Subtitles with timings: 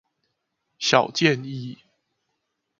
[0.79, 1.77] 小建議